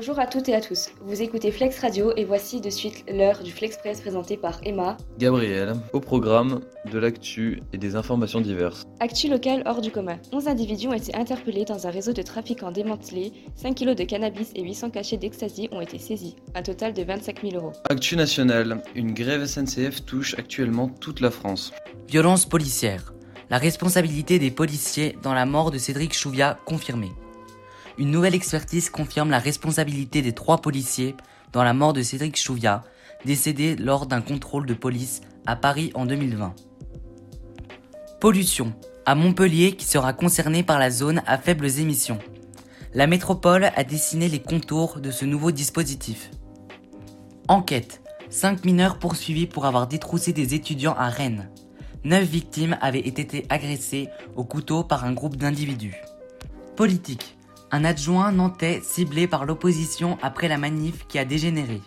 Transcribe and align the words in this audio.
Bonjour 0.00 0.18
à 0.18 0.26
toutes 0.26 0.48
et 0.48 0.54
à 0.54 0.62
tous. 0.62 0.88
Vous 1.02 1.20
écoutez 1.20 1.52
Flex 1.52 1.78
Radio 1.78 2.14
et 2.16 2.24
voici 2.24 2.62
de 2.62 2.70
suite 2.70 3.04
l'heure 3.06 3.42
du 3.42 3.52
Flexpress 3.52 4.00
présenté 4.00 4.38
par 4.38 4.58
Emma. 4.64 4.96
Gabriel, 5.18 5.74
au 5.92 6.00
programme 6.00 6.60
de 6.90 6.98
l'actu 6.98 7.60
et 7.74 7.76
des 7.76 7.96
informations 7.96 8.40
diverses. 8.40 8.84
Actu 9.00 9.28
locale 9.28 9.62
hors 9.66 9.82
du 9.82 9.90
commun. 9.90 10.16
11 10.32 10.48
individus 10.48 10.88
ont 10.88 10.94
été 10.94 11.14
interpellés 11.14 11.66
dans 11.66 11.86
un 11.86 11.90
réseau 11.90 12.14
de 12.14 12.22
trafiquants 12.22 12.70
démantelés. 12.70 13.30
5 13.56 13.74
kilos 13.74 13.94
de 13.94 14.04
cannabis 14.04 14.52
et 14.54 14.62
800 14.62 14.88
cachets 14.88 15.18
d'ecstasy 15.18 15.68
ont 15.70 15.82
été 15.82 15.98
saisis. 15.98 16.34
Un 16.54 16.62
total 16.62 16.94
de 16.94 17.02
25 17.02 17.42
000 17.42 17.56
euros. 17.56 17.72
Actu 17.90 18.16
nationale, 18.16 18.82
une 18.94 19.12
grève 19.12 19.44
SNCF 19.44 20.06
touche 20.06 20.34
actuellement 20.38 20.88
toute 20.88 21.20
la 21.20 21.30
France. 21.30 21.74
Violence 22.08 22.46
policière. 22.46 23.12
La 23.50 23.58
responsabilité 23.58 24.38
des 24.38 24.50
policiers 24.50 25.18
dans 25.22 25.34
la 25.34 25.44
mort 25.44 25.70
de 25.70 25.76
Cédric 25.76 26.14
Chouviat 26.14 26.58
confirmée. 26.64 27.10
Une 28.00 28.12
nouvelle 28.12 28.34
expertise 28.34 28.88
confirme 28.88 29.28
la 29.28 29.38
responsabilité 29.38 30.22
des 30.22 30.32
trois 30.32 30.62
policiers 30.62 31.14
dans 31.52 31.62
la 31.62 31.74
mort 31.74 31.92
de 31.92 32.00
Cédric 32.00 32.34
Chouviat, 32.38 32.82
décédé 33.26 33.76
lors 33.76 34.06
d'un 34.06 34.22
contrôle 34.22 34.64
de 34.64 34.72
police 34.72 35.20
à 35.44 35.54
Paris 35.54 35.90
en 35.94 36.06
2020. 36.06 36.54
Pollution. 38.18 38.72
À 39.04 39.14
Montpellier 39.14 39.72
qui 39.72 39.84
sera 39.84 40.14
concerné 40.14 40.62
par 40.62 40.78
la 40.78 40.90
zone 40.90 41.20
à 41.26 41.36
faibles 41.36 41.78
émissions. 41.78 42.18
La 42.94 43.06
métropole 43.06 43.64
a 43.64 43.84
dessiné 43.84 44.28
les 44.28 44.40
contours 44.40 44.98
de 44.98 45.10
ce 45.10 45.26
nouveau 45.26 45.50
dispositif. 45.50 46.30
Enquête. 47.48 48.00
Cinq 48.30 48.64
mineurs 48.64 48.98
poursuivis 48.98 49.46
pour 49.46 49.66
avoir 49.66 49.86
détroussé 49.86 50.32
des 50.32 50.54
étudiants 50.54 50.96
à 50.96 51.10
Rennes. 51.10 51.50
Neuf 52.04 52.24
victimes 52.24 52.78
avaient 52.80 53.06
été 53.06 53.44
agressées 53.50 54.08
au 54.36 54.44
couteau 54.44 54.84
par 54.84 55.04
un 55.04 55.12
groupe 55.12 55.36
d'individus. 55.36 56.00
Politique. 56.76 57.36
Un 57.72 57.84
adjoint 57.84 58.32
nantais 58.32 58.80
ciblé 58.82 59.28
par 59.28 59.44
l'opposition 59.44 60.18
après 60.22 60.48
la 60.48 60.58
manif 60.58 61.06
qui 61.06 61.20
a 61.20 61.24
dégénéré. 61.24 61.80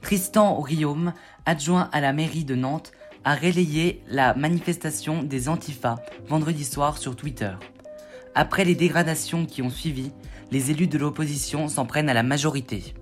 Tristan 0.00 0.58
Riaume, 0.58 1.12
adjoint 1.44 1.90
à 1.92 2.00
la 2.00 2.14
mairie 2.14 2.46
de 2.46 2.54
Nantes, 2.54 2.92
a 3.24 3.34
relayé 3.34 4.02
la 4.08 4.32
manifestation 4.34 5.22
des 5.22 5.50
Antifa 5.50 5.96
vendredi 6.28 6.64
soir 6.64 6.96
sur 6.96 7.14
Twitter. 7.14 7.52
Après 8.34 8.64
les 8.64 8.74
dégradations 8.74 9.44
qui 9.44 9.60
ont 9.60 9.68
suivi, 9.68 10.12
les 10.50 10.70
élus 10.70 10.86
de 10.86 10.96
l'opposition 10.96 11.68
s'en 11.68 11.84
prennent 11.84 12.08
à 12.08 12.14
la 12.14 12.22
majorité. 12.22 12.94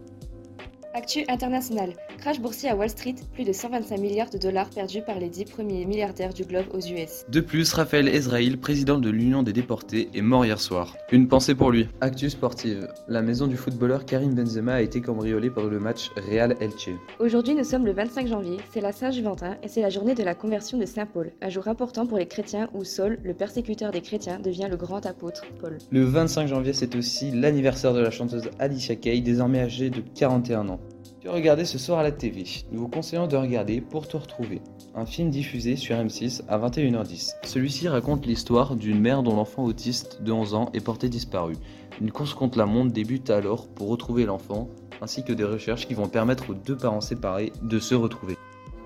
Actu 0.96 1.24
international. 1.28 1.92
Crash 2.16 2.40
boursier 2.40 2.70
à 2.70 2.74
Wall 2.74 2.88
Street, 2.88 3.16
plus 3.34 3.44
de 3.44 3.52
125 3.52 4.00
milliards 4.00 4.30
de 4.30 4.38
dollars 4.38 4.70
perdus 4.70 5.02
par 5.02 5.18
les 5.18 5.28
10 5.28 5.44
premiers 5.44 5.84
milliardaires 5.84 6.32
du 6.32 6.44
globe 6.44 6.64
aux 6.72 6.80
US. 6.80 7.26
De 7.28 7.40
plus, 7.40 7.70
Raphaël 7.74 8.08
Ezraïl, 8.08 8.58
président 8.58 8.98
de 8.98 9.10
l'Union 9.10 9.42
des 9.42 9.52
déportés, 9.52 10.08
est 10.14 10.22
mort 10.22 10.46
hier 10.46 10.58
soir. 10.58 10.96
Une 11.12 11.28
pensée 11.28 11.54
pour 11.54 11.70
lui. 11.70 11.86
Actu 12.00 12.30
sportive. 12.30 12.88
La 13.08 13.20
maison 13.20 13.46
du 13.46 13.58
footballeur 13.58 14.06
Karim 14.06 14.34
Benzema 14.34 14.76
a 14.76 14.80
été 14.80 15.02
cambriolée 15.02 15.50
par 15.50 15.64
le 15.64 15.78
match 15.78 16.10
Real 16.16 16.56
Elche. 16.60 16.88
Aujourd'hui, 17.20 17.54
nous 17.54 17.64
sommes 17.64 17.84
le 17.84 17.92
25 17.92 18.28
janvier, 18.28 18.56
c'est 18.72 18.80
la 18.80 18.92
Saint-Juventin 18.92 19.58
et 19.62 19.68
c'est 19.68 19.82
la 19.82 19.90
journée 19.90 20.14
de 20.14 20.22
la 20.22 20.34
conversion 20.34 20.78
de 20.78 20.86
Saint 20.86 21.04
Paul, 21.04 21.30
un 21.42 21.50
jour 21.50 21.68
important 21.68 22.06
pour 22.06 22.16
les 22.16 22.26
chrétiens 22.26 22.70
où 22.72 22.84
Saul, 22.84 23.18
le 23.22 23.34
persécuteur 23.34 23.90
des 23.90 24.00
chrétiens, 24.00 24.38
devient 24.38 24.68
le 24.70 24.78
grand 24.78 25.04
apôtre 25.04 25.42
Paul. 25.60 25.76
Le 25.90 26.04
25 26.04 26.46
janvier, 26.46 26.72
c'est 26.72 26.96
aussi 26.96 27.32
l'anniversaire 27.32 27.92
de 27.92 28.00
la 28.00 28.10
chanteuse 28.10 28.48
Alicia 28.58 28.96
Keys, 28.96 29.20
désormais 29.20 29.60
âgée 29.60 29.90
de 29.90 30.00
41 30.14 30.70
ans. 30.70 30.80
Tu 31.26 31.30
as 31.30 31.34
regardé 31.34 31.64
ce 31.64 31.76
soir 31.76 31.98
à 31.98 32.04
la 32.04 32.12
TV. 32.12 32.44
Nous 32.70 32.78
vous 32.78 32.86
conseillons 32.86 33.26
de 33.26 33.36
regarder 33.36 33.80
Pour 33.80 34.06
te 34.06 34.16
retrouver, 34.16 34.62
un 34.94 35.04
film 35.04 35.28
diffusé 35.28 35.74
sur 35.74 35.96
M6 35.96 36.42
à 36.46 36.56
21h10. 36.56 37.32
Celui-ci 37.42 37.88
raconte 37.88 38.26
l'histoire 38.26 38.76
d'une 38.76 39.00
mère 39.00 39.24
dont 39.24 39.34
l'enfant 39.34 39.64
autiste 39.64 40.22
de 40.22 40.30
11 40.30 40.54
ans 40.54 40.70
est 40.72 40.80
porté 40.80 41.08
disparu. 41.08 41.56
Une 42.00 42.12
course 42.12 42.32
contre 42.32 42.58
la 42.58 42.66
montre 42.66 42.92
débute 42.92 43.28
alors 43.30 43.66
pour 43.66 43.88
retrouver 43.88 44.24
l'enfant, 44.24 44.68
ainsi 45.02 45.24
que 45.24 45.32
des 45.32 45.42
recherches 45.42 45.88
qui 45.88 45.94
vont 45.94 46.06
permettre 46.06 46.50
aux 46.50 46.54
deux 46.54 46.76
parents 46.76 47.00
séparés 47.00 47.52
de 47.60 47.80
se 47.80 47.96
retrouver. 47.96 48.36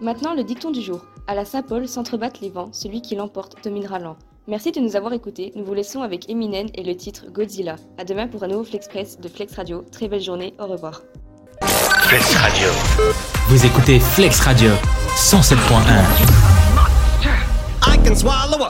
Maintenant, 0.00 0.32
le 0.32 0.42
dicton 0.42 0.70
du 0.70 0.80
jour. 0.80 1.04
À 1.26 1.34
la 1.34 1.44
Saint-Paul 1.44 1.86
s'entrebattent 1.86 2.40
les 2.40 2.48
vents, 2.48 2.72
celui 2.72 3.02
qui 3.02 3.16
l'emporte 3.16 3.62
dominera 3.62 3.98
l'an. 3.98 4.16
Merci 4.48 4.72
de 4.72 4.80
nous 4.80 4.96
avoir 4.96 5.12
écoutés. 5.12 5.52
Nous 5.56 5.64
vous 5.66 5.74
laissons 5.74 6.00
avec 6.00 6.30
Eminem 6.30 6.68
et 6.74 6.84
le 6.84 6.96
titre 6.96 7.26
Godzilla. 7.30 7.76
À 7.98 8.06
demain 8.06 8.28
pour 8.28 8.44
un 8.44 8.48
nouveau 8.48 8.64
Flexpress 8.64 9.20
de 9.20 9.28
Flex 9.28 9.54
Radio. 9.56 9.84
Très 9.92 10.08
belle 10.08 10.22
journée. 10.22 10.54
Au 10.58 10.66
revoir. 10.66 11.02
Flex 11.62 12.34
Radio. 12.36 12.68
Vous 13.48 13.66
écoutez 13.66 14.00
Flex 14.00 14.40
Radio 14.40 14.70
107.1. 15.16 15.56